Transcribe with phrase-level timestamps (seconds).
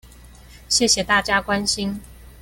[0.67, 2.01] 謝謝大家關心